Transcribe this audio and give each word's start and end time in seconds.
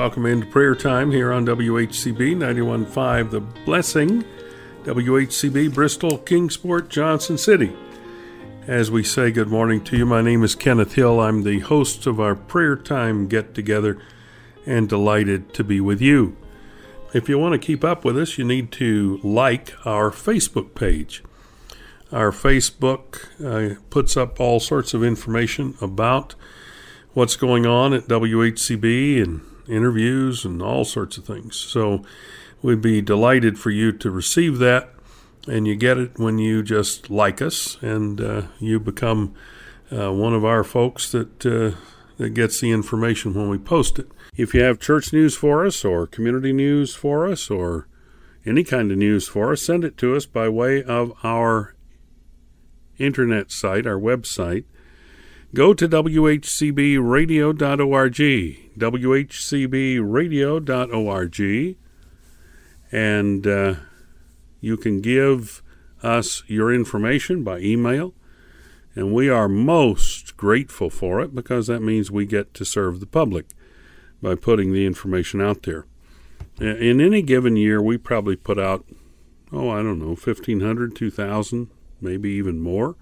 welcome 0.00 0.24
into 0.24 0.46
prayer 0.46 0.74
time 0.74 1.10
here 1.10 1.30
on 1.30 1.44
WHCB 1.44 2.34
91.5 2.34 3.30
The 3.32 3.40
Blessing, 3.40 4.24
WHCB 4.84 5.74
Bristol, 5.74 6.16
Kingsport, 6.16 6.88
Johnson 6.88 7.36
City. 7.36 7.76
As 8.66 8.90
we 8.90 9.04
say 9.04 9.30
good 9.30 9.48
morning 9.48 9.84
to 9.84 9.98
you, 9.98 10.06
my 10.06 10.22
name 10.22 10.42
is 10.42 10.54
Kenneth 10.54 10.94
Hill. 10.94 11.20
I'm 11.20 11.42
the 11.42 11.58
host 11.58 12.06
of 12.06 12.18
our 12.18 12.34
prayer 12.34 12.76
time 12.76 13.28
get 13.28 13.54
together 13.54 14.00
and 14.64 14.88
delighted 14.88 15.52
to 15.52 15.62
be 15.62 15.82
with 15.82 16.00
you. 16.00 16.34
If 17.12 17.28
you 17.28 17.38
want 17.38 17.52
to 17.52 17.66
keep 17.66 17.84
up 17.84 18.02
with 18.02 18.16
us, 18.16 18.38
you 18.38 18.44
need 18.46 18.72
to 18.72 19.20
like 19.22 19.74
our 19.86 20.10
Facebook 20.10 20.74
page. 20.74 21.22
Our 22.10 22.30
Facebook 22.30 23.26
uh, 23.44 23.78
puts 23.90 24.16
up 24.16 24.40
all 24.40 24.60
sorts 24.60 24.94
of 24.94 25.04
information 25.04 25.74
about 25.78 26.36
what's 27.12 27.36
going 27.36 27.66
on 27.66 27.92
at 27.92 28.08
WHCB 28.08 29.22
and 29.22 29.42
interviews 29.70 30.44
and 30.44 30.62
all 30.62 30.84
sorts 30.84 31.16
of 31.16 31.24
things. 31.24 31.56
So 31.56 32.02
we'd 32.62 32.80
be 32.82 33.00
delighted 33.00 33.58
for 33.58 33.70
you 33.70 33.92
to 33.92 34.10
receive 34.10 34.58
that. 34.58 34.90
And 35.48 35.66
you 35.66 35.74
get 35.74 35.98
it 35.98 36.18
when 36.18 36.38
you 36.38 36.62
just 36.62 37.08
like 37.08 37.40
us 37.40 37.78
and 37.80 38.20
uh, 38.20 38.42
you 38.58 38.78
become 38.78 39.34
uh, 39.90 40.12
one 40.12 40.34
of 40.34 40.44
our 40.44 40.62
folks 40.62 41.10
that, 41.12 41.46
uh, 41.46 41.76
that 42.18 42.30
gets 42.30 42.60
the 42.60 42.70
information 42.70 43.34
when 43.34 43.48
we 43.48 43.58
post 43.58 43.98
it. 43.98 44.08
If 44.36 44.54
you 44.54 44.62
have 44.62 44.78
church 44.78 45.12
news 45.12 45.36
for 45.36 45.64
us 45.64 45.84
or 45.84 46.06
community 46.06 46.52
news 46.52 46.94
for 46.94 47.26
us 47.26 47.50
or 47.50 47.88
any 48.44 48.64
kind 48.64 48.92
of 48.92 48.98
news 48.98 49.28
for 49.28 49.52
us, 49.52 49.62
send 49.62 49.84
it 49.84 49.96
to 49.98 50.14
us 50.14 50.26
by 50.26 50.48
way 50.48 50.82
of 50.82 51.12
our 51.24 51.74
internet 52.98 53.50
site, 53.50 53.86
our 53.86 53.98
website, 53.98 54.64
go 55.54 55.72
to 55.74 55.88
whcbradio.org, 55.88 58.14
whcbradio.org, 58.78 61.76
and 62.92 63.46
uh, 63.46 63.74
you 64.60 64.76
can 64.76 65.00
give 65.00 65.62
us 66.02 66.42
your 66.46 66.74
information 66.74 67.44
by 67.44 67.58
email. 67.58 68.14
And 68.96 69.14
we 69.14 69.28
are 69.28 69.48
most 69.48 70.36
grateful 70.36 70.90
for 70.90 71.20
it 71.20 71.32
because 71.32 71.68
that 71.68 71.78
means 71.80 72.10
we 72.10 72.26
get 72.26 72.52
to 72.54 72.64
serve 72.64 72.98
the 72.98 73.06
public 73.06 73.46
by 74.20 74.34
putting 74.34 74.72
the 74.72 74.84
information 74.84 75.40
out 75.40 75.62
there. 75.62 75.86
In 76.58 77.00
any 77.00 77.22
given 77.22 77.54
year, 77.56 77.80
we 77.80 77.98
probably 77.98 78.34
put 78.34 78.58
out, 78.58 78.84
oh, 79.52 79.70
I 79.70 79.76
don't 79.76 80.00
know, 80.00 80.08
1,500, 80.08 80.96
2,000, 80.96 81.70
maybe 82.00 82.30
even 82.30 82.58
more 82.60 82.96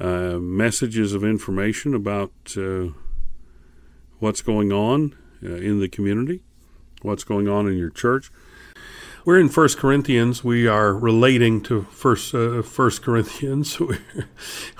uh, 0.00 0.38
messages 0.38 1.12
of 1.12 1.22
information 1.22 1.94
about 1.94 2.32
uh, 2.56 2.86
what's 4.18 4.40
going 4.40 4.72
on 4.72 5.14
uh, 5.42 5.54
in 5.56 5.80
the 5.80 5.88
community, 5.88 6.42
what's 7.02 7.24
going 7.24 7.48
on 7.48 7.68
in 7.68 7.76
your 7.76 7.90
church. 7.90 8.30
We're 9.26 9.38
in 9.38 9.50
First 9.50 9.76
Corinthians. 9.76 10.42
We 10.42 10.66
are 10.66 10.94
relating 10.94 11.60
to 11.64 11.82
First 11.82 12.34
uh, 12.34 12.62
First 12.62 13.02
Corinthians. 13.02 13.78
We're, 13.80 13.98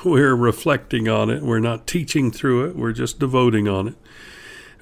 we're 0.03 0.35
reflecting 0.35 1.09
on 1.09 1.29
it. 1.29 1.43
We're 1.43 1.61
not 1.61 1.87
teaching 1.87 2.31
through 2.31 2.71
it. 2.71 2.77
We're 2.77 2.93
just 2.93 3.19
devoting 3.19 3.69
on 3.69 3.89
it. 3.89 3.95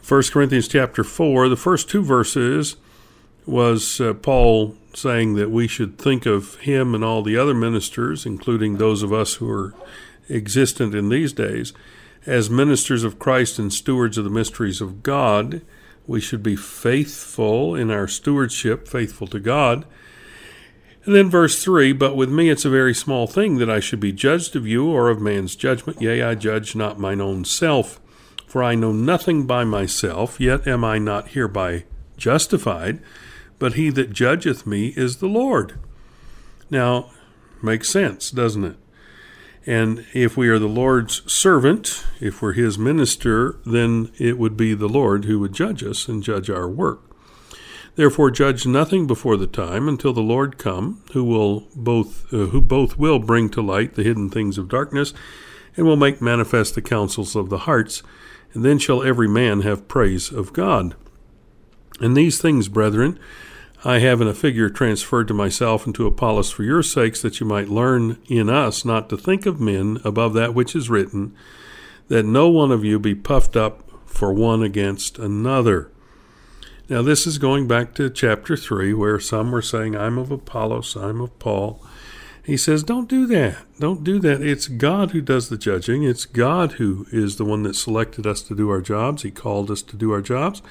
First 0.01 0.33
Corinthians 0.33 0.69
chapter 0.69 1.03
four. 1.03 1.49
The 1.49 1.57
first 1.57 1.91
two 1.91 2.05
verses 2.05 2.77
was 3.47 4.01
uh, 4.01 4.15
Paul 4.15 4.77
saying 4.95 5.35
that 5.35 5.51
we 5.51 5.67
should 5.67 5.99
think 5.99 6.25
of 6.25 6.57
him 6.61 6.95
and 6.95 7.03
all 7.03 7.23
the 7.23 7.37
other 7.37 7.55
ministers, 7.55 8.25
including 8.25 8.77
those 8.77 9.03
of 9.03 9.13
us 9.13 9.35
who 9.35 9.51
are 9.51 9.75
existent 10.29 10.95
in 10.95 11.09
these 11.09 11.33
days, 11.33 11.73
as 12.27 12.51
ministers 12.51 13.05
of 13.05 13.19
Christ 13.19 13.59
and 13.59 13.73
stewards 13.73 14.19
of 14.19 14.25
the 14.25 14.31
mysteries 14.31 14.81
of 14.81 15.03
God, 15.03 15.63
we 16.07 16.21
should 16.21 16.43
be 16.43 16.57
faithful 16.57 17.75
in 17.75 17.91
our 17.91 18.09
stewardship, 18.09 18.89
faithful 18.89 19.27
to 19.29 19.39
God. 19.39 19.85
And 21.05 21.15
then 21.15 21.31
verse 21.31 21.63
3 21.63 21.93
But 21.93 22.17
with 22.17 22.31
me 22.31 22.51
it's 22.51 22.65
a 22.65 22.71
very 22.71 22.95
small 22.95 23.27
thing 23.27 23.59
that 23.59 23.71
I 23.71 23.81
should 23.81 24.01
be 24.01 24.13
judged 24.13 24.57
of 24.57 24.67
you 24.67 24.89
or 24.89 25.09
of 25.09 25.21
man's 25.21 25.57
judgment. 25.57 26.03
Yea, 26.03 26.23
I 26.23 26.35
judge 26.35 26.75
not 26.75 26.99
mine 26.99 27.21
own 27.21 27.45
self. 27.45 28.01
For 28.47 28.63
I 28.63 28.75
know 28.75 28.93
nothing 28.93 29.47
by 29.47 29.65
myself, 29.65 30.41
yet 30.41 30.67
am 30.67 30.83
I 30.83 30.99
not 30.99 31.29
hereby 31.29 31.85
justified. 32.17 33.01
But 33.59 33.75
he 33.75 33.91
that 33.91 34.13
judgeth 34.13 34.67
me 34.67 34.89
is 34.97 35.19
the 35.19 35.27
Lord. 35.29 35.79
Now, 36.71 37.11
makes 37.63 37.91
sense, 37.91 38.31
doesn't 38.31 38.65
it? 38.65 38.77
And 39.69 40.07
if 40.15 40.35
we 40.35 40.49
are 40.49 40.59
the 40.59 40.67
Lord's 40.67 41.31
servant, 41.31 42.07
if 42.21 42.41
we're 42.41 42.55
his 42.55 42.79
minister, 42.79 43.57
then 43.67 44.11
it 44.19 44.39
would 44.39 44.57
be 44.57 44.73
the 44.73 44.89
Lord 44.89 45.27
who 45.27 45.39
would 45.41 45.53
judge 45.53 45.85
us 45.85 46.09
and 46.09 46.23
judge 46.23 46.49
our 46.49 46.67
work. 46.67 47.03
Therefore 47.95 48.31
judge 48.31 48.65
nothing 48.67 49.07
before 49.07 49.37
the 49.37 49.47
time 49.47 49.87
until 49.87 50.15
the 50.15 50.23
Lord 50.23 50.57
come, 50.57 51.03
who 51.13 51.23
will 51.23 51.69
both 51.77 52.33
uh, 52.33 52.47
who 52.47 52.63
both 52.63 52.97
will 52.97 53.19
bring 53.19 53.51
to 53.51 53.61
light 53.61 53.95
the 53.95 54.05
hidden 54.05 54.31
things 54.31 54.57
of 54.57 54.71
darkness 54.71 55.13
and 55.77 55.85
will 55.85 55.97
make 55.97 56.23
manifest 56.23 56.75
the 56.75 56.81
counsels 56.81 57.37
of 57.37 57.51
the 57.51 57.59
hearts, 57.59 58.03
and 58.55 58.65
then 58.65 58.79
shall 58.79 59.03
every 59.03 59.29
man 59.29 59.61
have 59.61 59.87
praise 59.87 60.33
of 60.33 60.55
God. 60.55 60.95
And 62.01 62.17
these 62.17 62.41
things, 62.41 62.69
brethren, 62.69 63.19
I 63.85 64.01
have 64.01 64.21
in 64.21 64.27
a 64.27 64.35
figure 64.35 64.69
transferred 64.69 65.29
to 65.29 65.35
myself 65.35 65.87
and 65.87 65.95
to 65.95 66.07
Apollos 66.07 66.51
for 66.51 66.65
your 66.65 66.83
sakes, 66.83 67.23
that 67.23 67.39
you 67.39 67.47
might 67.47 67.69
learn 67.69 68.19
in 68.27 68.49
us 68.49 68.85
not 68.85 69.09
to 69.09 69.17
think 69.17 69.47
of 69.47 69.61
men 69.61 70.01
above 70.05 70.35
that 70.35 70.53
which 70.53 70.75
is 70.75 70.91
written, 70.91 71.35
that 72.09 72.25
no 72.25 72.49
one 72.49 72.73
of 72.73 72.85
you 72.85 72.99
be 72.99 73.15
puffed 73.15 73.57
up 73.57 73.89
for 74.05 74.33
one 74.33 74.65
against 74.65 75.19
another. 75.19 75.93
Now, 76.89 77.03
this 77.03 77.27
is 77.27 77.39
going 77.39 77.69
back 77.69 77.95
to 77.95 78.11
chapter 78.11 78.57
3, 78.57 78.95
where 78.95 79.21
some 79.21 79.53
were 79.53 79.63
saying, 79.63 79.95
I'm 79.95 80.19
of 80.19 80.33
Apollos, 80.33 80.97
I'm 80.97 81.21
of 81.21 81.39
Paul. 81.39 81.85
He 82.43 82.57
says, 82.57 82.83
Don't 82.83 83.09
do 83.09 83.27
that. 83.27 83.59
Don't 83.79 84.03
do 84.03 84.19
that. 84.21 84.41
It's 84.41 84.69
God 84.69 85.11
who 85.11 85.21
does 85.21 85.51
the 85.51 85.59
judging. 85.59 86.03
It's 86.03 86.25
God 86.25 86.73
who 86.73 87.07
is 87.13 87.37
the 87.37 87.45
one 87.45 87.63
that 87.65 87.77
selected 87.77 88.27
us 88.27 88.41
to 88.43 88.57
do 88.57 88.71
our 88.71 88.81
jobs. 88.81 89.23
He 89.23 89.31
called 89.31 89.71
us 89.71 89.83
to 89.83 89.97
do 89.97 90.11
our 90.13 90.23
jobs 90.23 90.63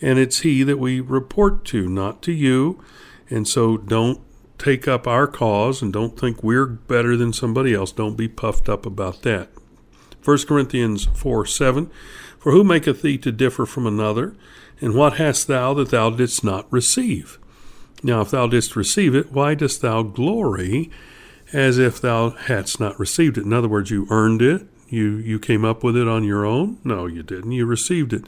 and 0.00 0.18
it's 0.18 0.40
He 0.40 0.62
that 0.62 0.78
we 0.78 1.00
report 1.00 1.64
to, 1.66 1.88
not 1.88 2.22
to 2.22 2.32
you. 2.32 2.82
And 3.30 3.48
so 3.48 3.76
don't 3.76 4.20
take 4.58 4.86
up 4.86 5.06
our 5.06 5.26
cause 5.26 5.82
and 5.82 5.92
don't 5.92 6.18
think 6.18 6.42
we're 6.42 6.66
better 6.66 7.16
than 7.16 7.32
somebody 7.32 7.74
else. 7.74 7.92
Don't 7.92 8.16
be 8.16 8.28
puffed 8.28 8.68
up 8.68 8.86
about 8.86 9.22
that. 9.22 9.48
1 10.24 10.38
Corinthians 10.46 11.06
4 11.14 11.46
7 11.46 11.90
For 12.38 12.52
who 12.52 12.64
maketh 12.64 13.02
thee 13.02 13.18
to 13.18 13.32
differ 13.32 13.66
from 13.66 13.86
another? 13.86 14.36
And 14.80 14.94
what 14.94 15.14
hast 15.14 15.46
thou 15.46 15.74
that 15.74 15.90
thou 15.90 16.10
didst 16.10 16.42
not 16.42 16.70
receive? 16.72 17.38
Now, 18.02 18.20
if 18.20 18.30
thou 18.30 18.46
didst 18.46 18.76
receive 18.76 19.14
it, 19.14 19.32
why 19.32 19.54
dost 19.54 19.80
thou 19.80 20.02
glory 20.02 20.90
as 21.52 21.78
if 21.78 22.00
thou 22.00 22.30
hadst 22.30 22.80
not 22.80 22.98
received 22.98 23.38
it? 23.38 23.44
In 23.44 23.52
other 23.52 23.68
words, 23.68 23.90
you 23.90 24.06
earned 24.10 24.42
it, 24.42 24.66
you 24.88 25.16
you 25.16 25.38
came 25.38 25.64
up 25.64 25.82
with 25.82 25.96
it 25.96 26.08
on 26.08 26.24
your 26.24 26.44
own? 26.44 26.78
No, 26.84 27.06
you 27.06 27.22
didn't. 27.22 27.52
You 27.52 27.66
received 27.66 28.12
it. 28.12 28.24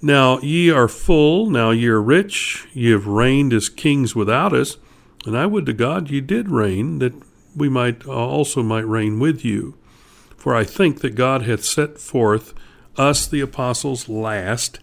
Now 0.00 0.38
ye 0.40 0.70
are 0.70 0.88
full, 0.88 1.48
now 1.48 1.70
ye 1.70 1.86
are 1.88 2.02
rich, 2.02 2.66
ye 2.72 2.90
have 2.90 3.06
reigned 3.06 3.52
as 3.52 3.68
kings 3.68 4.16
without 4.16 4.52
us, 4.52 4.76
and 5.24 5.38
I 5.38 5.46
would 5.46 5.66
to 5.66 5.72
God 5.72 6.10
ye 6.10 6.20
did 6.20 6.50
reign, 6.50 6.98
that 6.98 7.14
we 7.54 7.68
might 7.68 8.06
uh, 8.06 8.12
also 8.12 8.62
might 8.62 8.86
reign 8.86 9.20
with 9.20 9.44
you. 9.44 9.76
For 10.36 10.56
I 10.56 10.64
think 10.64 11.00
that 11.02 11.14
God 11.14 11.42
hath 11.42 11.64
set 11.64 11.98
forth 11.98 12.52
us 12.96 13.26
the 13.26 13.40
apostles 13.40 14.08
last, 14.08 14.80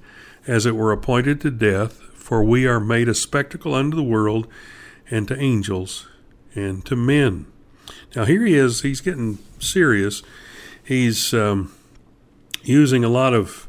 as 0.48 0.66
it 0.66 0.76
were 0.76 0.92
appointed 0.92 1.42
to 1.42 1.52
death, 1.52 1.94
for 2.14 2.44
we 2.44 2.66
are 2.66 2.80
made 2.80 3.10
a 3.10 3.14
spectacle 3.14 3.74
unto 3.74 3.98
the 3.98 4.04
world, 4.04 4.48
and 5.12 5.28
to 5.28 5.38
angels, 5.38 6.08
and 6.56 6.86
to 6.86 6.96
men. 6.96 7.46
Now 8.16 8.26
here 8.26 8.46
he 8.46 8.56
is, 8.56 8.82
he's 8.82 9.02
getting 9.02 9.40
serious 9.60 10.24
he's 10.90 11.36
um, 11.36 11.72
using 12.64 13.04
a 13.04 13.10
lot 13.10 13.34
of 13.34 13.68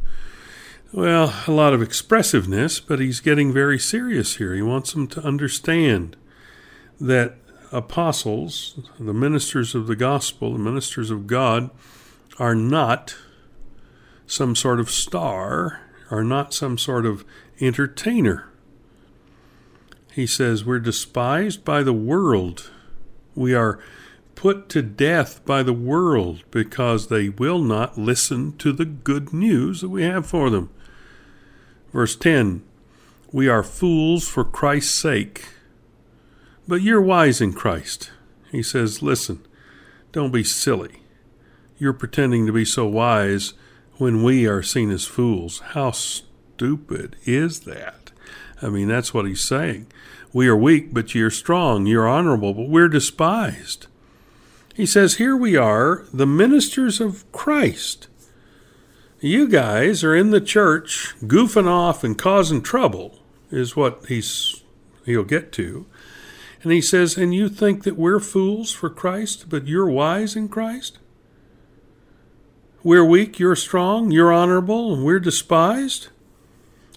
well, 0.92 1.32
a 1.46 1.52
lot 1.52 1.72
of 1.72 1.82
expressiveness, 1.82 2.80
but 2.80 2.98
he's 2.98 3.20
getting 3.20 3.52
very 3.52 3.78
serious 3.78 4.36
here. 4.36 4.56
He 4.56 4.62
wants 4.62 4.92
them 4.92 5.06
to 5.08 5.22
understand 5.22 6.16
that 7.00 7.36
apostles, 7.70 8.80
the 8.98 9.14
ministers 9.14 9.76
of 9.76 9.86
the 9.86 9.94
gospel, 9.94 10.54
the 10.54 10.58
ministers 10.58 11.12
of 11.12 11.28
God, 11.28 11.70
are 12.40 12.56
not 12.56 13.14
some 14.26 14.56
sort 14.56 14.80
of 14.80 14.90
star, 14.90 15.82
are 16.10 16.24
not 16.24 16.52
some 16.52 16.76
sort 16.76 17.06
of 17.06 17.24
entertainer. 17.60 18.48
He 20.12 20.26
says, 20.26 20.64
We're 20.64 20.80
despised 20.80 21.64
by 21.64 21.84
the 21.84 21.92
world. 21.92 22.70
We 23.36 23.54
are 23.54 23.78
put 24.40 24.70
to 24.70 24.80
death 24.80 25.44
by 25.44 25.62
the 25.62 25.74
world 25.74 26.42
because 26.50 27.08
they 27.08 27.28
will 27.28 27.58
not 27.58 27.98
listen 27.98 28.56
to 28.56 28.72
the 28.72 28.86
good 28.86 29.34
news 29.34 29.82
that 29.82 29.90
we 29.90 30.02
have 30.02 30.24
for 30.26 30.48
them. 30.48 30.70
Verse 31.92 32.16
10 32.16 32.62
We 33.32 33.50
are 33.50 33.62
fools 33.62 34.26
for 34.26 34.42
Christ's 34.42 34.98
sake, 34.98 35.44
but 36.66 36.80
you're 36.80 37.02
wise 37.02 37.42
in 37.42 37.52
Christ. 37.52 38.12
He 38.50 38.62
says, 38.62 39.02
Listen, 39.02 39.46
don't 40.10 40.32
be 40.32 40.42
silly. 40.42 41.02
You're 41.78 41.92
pretending 41.92 42.46
to 42.46 42.52
be 42.52 42.64
so 42.64 42.86
wise 42.86 43.52
when 43.98 44.22
we 44.22 44.46
are 44.46 44.62
seen 44.62 44.90
as 44.90 45.04
fools. 45.04 45.58
How 45.74 45.90
stupid 45.90 47.16
is 47.26 47.60
that? 47.60 48.10
I 48.62 48.70
mean, 48.70 48.88
that's 48.88 49.12
what 49.12 49.26
he's 49.26 49.42
saying. 49.46 49.88
We 50.32 50.48
are 50.48 50.56
weak, 50.56 50.94
but 50.94 51.14
you're 51.14 51.28
strong. 51.28 51.84
You're 51.84 52.08
honorable, 52.08 52.54
but 52.54 52.70
we're 52.70 52.88
despised. 52.88 53.86
He 54.80 54.86
says, 54.86 55.16
Here 55.16 55.36
we 55.36 55.56
are, 55.56 56.06
the 56.10 56.26
ministers 56.26 57.02
of 57.02 57.30
Christ. 57.32 58.08
You 59.20 59.46
guys 59.46 60.02
are 60.02 60.16
in 60.16 60.30
the 60.30 60.40
church 60.40 61.14
goofing 61.20 61.66
off 61.66 62.02
and 62.02 62.16
causing 62.16 62.62
trouble, 62.62 63.18
is 63.50 63.76
what 63.76 64.06
he's 64.06 64.62
he'll 65.04 65.24
get 65.24 65.52
to. 65.52 65.84
And 66.62 66.72
he 66.72 66.80
says, 66.80 67.18
And 67.18 67.34
you 67.34 67.50
think 67.50 67.84
that 67.84 67.98
we're 67.98 68.20
fools 68.20 68.72
for 68.72 68.88
Christ, 68.88 69.50
but 69.50 69.68
you're 69.68 69.90
wise 69.90 70.34
in 70.34 70.48
Christ? 70.48 70.98
We're 72.82 73.04
weak, 73.04 73.38
you're 73.38 73.56
strong, 73.56 74.10
you're 74.10 74.32
honorable, 74.32 74.94
and 74.94 75.04
we're 75.04 75.20
despised? 75.20 76.08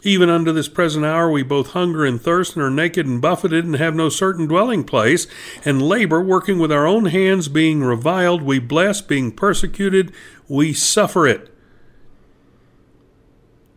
Even 0.05 0.29
unto 0.29 0.51
this 0.51 0.67
present 0.67 1.05
hour 1.05 1.31
we 1.31 1.43
both 1.43 1.71
hunger 1.71 2.05
and 2.05 2.21
thirst, 2.21 2.55
and 2.55 2.63
are 2.63 2.69
naked 2.69 3.07
and 3.07 3.21
buffeted, 3.21 3.63
and 3.63 3.75
have 3.77 3.95
no 3.95 4.09
certain 4.09 4.47
dwelling 4.47 4.83
place, 4.83 5.27
and 5.63 5.81
labor, 5.81 6.21
working 6.21 6.59
with 6.59 6.71
our 6.71 6.85
own 6.85 7.05
hands, 7.05 7.47
being 7.47 7.81
reviled, 7.81 8.41
we 8.41 8.59
bless, 8.59 9.01
being 9.01 9.31
persecuted, 9.31 10.11
we 10.49 10.73
suffer 10.73 11.25
it. 11.25 11.49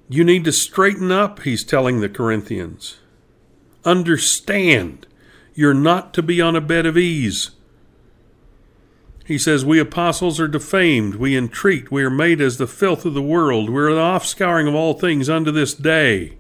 You 0.09 0.25
need 0.25 0.45
to 0.45 0.53
straighten 0.53 1.13
up, 1.13 1.43
he's 1.43 1.65
telling 1.65 2.01
the 2.01 2.09
Corinthians. 2.09 2.99
Understand, 3.85 5.07
you're 5.55 5.75
not 5.75 6.13
to 6.15 6.23
be 6.23 6.41
on 6.41 6.57
a 6.57 6.61
bed 6.61 6.87
of 6.87 6.99
ease. 6.99 7.51
He 9.27 9.39
says, 9.39 9.65
We 9.65 9.81
apostles 9.81 10.39
are 10.39 10.47
defamed, 10.47 11.17
we 11.17 11.37
entreat, 11.37 11.91
we 11.91 12.05
are 12.05 12.11
made 12.11 12.41
as 12.41 12.59
the 12.59 12.69
filth 12.69 13.05
of 13.05 13.15
the 13.15 13.21
world, 13.21 13.69
we 13.69 13.83
are 13.83 13.93
the 13.93 14.01
offscouring 14.01 14.69
of 14.69 14.75
all 14.77 14.95
things 14.95 15.29
unto 15.29 15.51
this 15.51 15.75
day. 15.75 16.39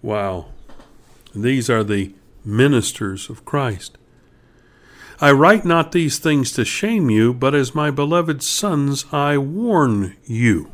Wow. 0.00 0.46
These 1.34 1.68
are 1.68 1.84
the 1.84 2.14
ministers 2.46 3.28
of 3.28 3.44
Christ. 3.44 3.98
I 5.20 5.32
write 5.32 5.66
not 5.66 5.92
these 5.92 6.18
things 6.18 6.50
to 6.52 6.64
shame 6.64 7.10
you, 7.10 7.34
but 7.34 7.54
as 7.54 7.74
my 7.74 7.90
beloved 7.90 8.42
sons 8.42 9.04
I 9.12 9.36
warn 9.36 10.16
you. 10.24 10.72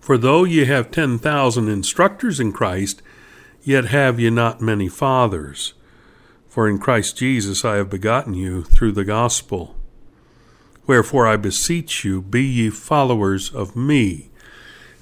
For 0.00 0.16
though 0.16 0.44
ye 0.44 0.64
have 0.64 0.92
ten 0.92 1.18
thousand 1.18 1.68
instructors 1.68 2.38
in 2.38 2.52
Christ, 2.52 3.02
yet 3.62 3.86
have 3.86 4.20
ye 4.20 4.30
not 4.30 4.60
many 4.60 4.88
fathers. 4.88 5.74
For 6.48 6.68
in 6.68 6.78
Christ 6.78 7.16
Jesus 7.16 7.64
I 7.64 7.76
have 7.76 7.90
begotten 7.90 8.34
you 8.34 8.62
through 8.62 8.92
the 8.92 9.04
gospel. 9.04 9.76
Wherefore 10.86 11.26
I 11.26 11.36
beseech 11.36 12.04
you, 12.04 12.22
be 12.22 12.42
ye 12.42 12.70
followers 12.70 13.52
of 13.54 13.76
me. 13.76 14.30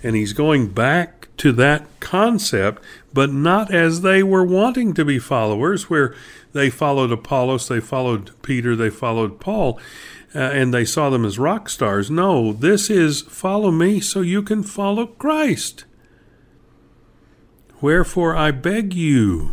And 0.02 0.16
he's 0.16 0.32
going 0.32 0.69
back 0.69 1.28
to 1.37 1.52
that 1.52 1.87
concept, 2.00 2.82
but 3.12 3.31
not 3.32 3.72
as 3.72 4.00
they 4.00 4.22
were 4.22 4.44
wanting 4.44 4.94
to 4.94 5.04
be 5.04 5.19
followers, 5.19 5.88
where 5.88 6.14
they 6.52 6.70
followed 6.70 7.12
Apollos, 7.12 7.69
they 7.69 7.81
followed 7.81 8.31
Peter, 8.42 8.75
they 8.75 8.90
followed 8.90 9.38
Paul, 9.40 9.78
uh, 10.34 10.38
and 10.38 10.72
they 10.72 10.84
saw 10.84 11.10
them 11.10 11.25
as 11.25 11.38
rock 11.38 11.69
stars. 11.69 12.10
No, 12.10 12.52
this 12.52 12.90
is 12.90 13.22
follow 13.22 13.70
me 13.70 14.00
so 14.00 14.20
you 14.22 14.42
can 14.42 14.62
follow 14.62 15.06
Christ. 15.06 15.84
Wherefore 17.81 18.34
I 18.34 18.50
beg 18.50 18.94
you, 18.94 19.52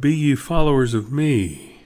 be 0.00 0.14
ye 0.14 0.34
followers 0.34 0.94
of 0.94 1.12
me. 1.12 1.84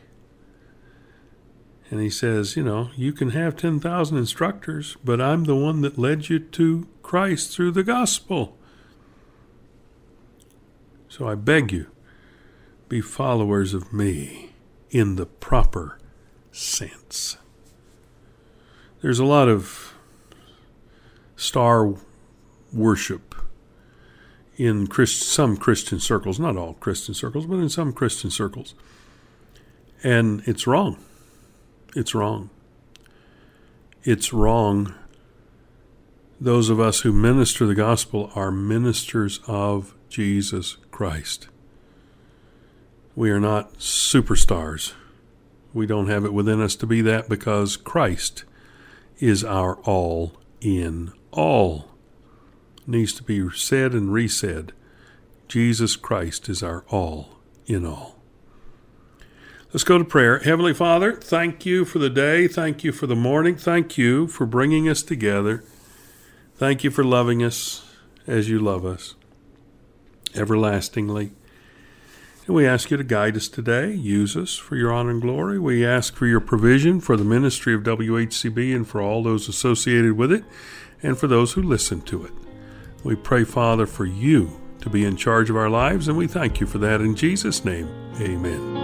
And 1.90 2.00
he 2.00 2.10
says, 2.10 2.56
you 2.56 2.62
know, 2.62 2.90
you 2.96 3.12
can 3.12 3.30
have 3.30 3.56
10,000 3.56 4.16
instructors, 4.16 4.96
but 5.04 5.20
I'm 5.20 5.44
the 5.44 5.56
one 5.56 5.80
that 5.82 5.98
led 5.98 6.28
you 6.28 6.38
to 6.38 6.88
Christ 7.02 7.54
through 7.54 7.72
the 7.72 7.82
gospel. 7.82 8.56
So 11.08 11.28
I 11.28 11.34
beg 11.34 11.72
you, 11.72 11.86
be 12.88 13.00
followers 13.00 13.74
of 13.74 13.92
me 13.92 14.52
in 14.90 15.16
the 15.16 15.26
proper 15.26 15.98
sense. 16.50 17.36
There's 19.00 19.18
a 19.18 19.24
lot 19.24 19.48
of 19.48 19.94
star 21.36 21.94
worship 22.72 23.33
in 24.56 24.86
Christ, 24.86 25.22
some 25.22 25.56
Christian 25.56 26.00
circles, 26.00 26.38
not 26.38 26.56
all 26.56 26.74
Christian 26.74 27.14
circles, 27.14 27.46
but 27.46 27.56
in 27.56 27.68
some 27.68 27.92
Christian 27.92 28.30
circles. 28.30 28.74
And 30.02 30.42
it's 30.46 30.66
wrong. 30.66 31.02
It's 31.96 32.14
wrong. 32.14 32.50
It's 34.02 34.32
wrong. 34.32 34.94
Those 36.40 36.68
of 36.68 36.78
us 36.78 37.00
who 37.00 37.12
minister 37.12 37.66
the 37.66 37.74
gospel 37.74 38.30
are 38.34 38.50
ministers 38.50 39.40
of 39.46 39.94
Jesus 40.08 40.76
Christ. 40.90 41.48
We 43.16 43.30
are 43.30 43.40
not 43.40 43.78
superstars. 43.78 44.92
We 45.72 45.86
don't 45.86 46.08
have 46.08 46.24
it 46.24 46.32
within 46.32 46.60
us 46.60 46.76
to 46.76 46.86
be 46.86 47.00
that 47.02 47.28
because 47.28 47.76
Christ 47.76 48.44
is 49.18 49.42
our 49.44 49.76
all 49.82 50.34
in 50.60 51.12
all. 51.30 51.93
Needs 52.86 53.12
to 53.14 53.22
be 53.22 53.48
said 53.50 53.92
and 53.92 54.10
resaid. 54.10 54.70
Jesus 55.48 55.96
Christ 55.96 56.48
is 56.48 56.62
our 56.62 56.84
all 56.88 57.38
in 57.66 57.86
all. 57.86 58.16
Let's 59.72 59.84
go 59.84 59.98
to 59.98 60.04
prayer. 60.04 60.38
Heavenly 60.38 60.74
Father, 60.74 61.14
thank 61.14 61.66
you 61.66 61.84
for 61.84 61.98
the 61.98 62.10
day. 62.10 62.46
Thank 62.46 62.84
you 62.84 62.92
for 62.92 63.06
the 63.06 63.16
morning. 63.16 63.56
Thank 63.56 63.98
you 63.98 64.28
for 64.28 64.46
bringing 64.46 64.88
us 64.88 65.02
together. 65.02 65.64
Thank 66.56 66.84
you 66.84 66.90
for 66.90 67.02
loving 67.02 67.42
us 67.42 67.84
as 68.26 68.48
you 68.48 68.60
love 68.60 68.84
us 68.84 69.16
everlastingly. 70.34 71.32
And 72.46 72.54
we 72.54 72.66
ask 72.66 72.90
you 72.90 72.96
to 72.96 73.04
guide 73.04 73.36
us 73.36 73.48
today, 73.48 73.92
use 73.92 74.36
us 74.36 74.56
for 74.56 74.76
your 74.76 74.92
honor 74.92 75.10
and 75.10 75.22
glory. 75.22 75.58
We 75.58 75.84
ask 75.84 76.14
for 76.14 76.26
your 76.26 76.40
provision 76.40 77.00
for 77.00 77.16
the 77.16 77.24
ministry 77.24 77.74
of 77.74 77.82
WHCB 77.82 78.74
and 78.74 78.86
for 78.86 79.00
all 79.00 79.22
those 79.22 79.48
associated 79.48 80.12
with 80.12 80.30
it, 80.30 80.44
and 81.02 81.18
for 81.18 81.26
those 81.26 81.52
who 81.52 81.62
listen 81.62 82.02
to 82.02 82.24
it. 82.24 82.32
We 83.04 83.14
pray, 83.16 83.44
Father, 83.44 83.86
for 83.86 84.06
you 84.06 84.50
to 84.80 84.90
be 84.90 85.04
in 85.04 85.16
charge 85.16 85.50
of 85.50 85.56
our 85.56 85.70
lives, 85.70 86.08
and 86.08 86.16
we 86.16 86.26
thank 86.26 86.58
you 86.58 86.66
for 86.66 86.78
that 86.78 87.00
in 87.00 87.14
Jesus' 87.14 87.64
name. 87.64 87.88
Amen. 88.20 88.83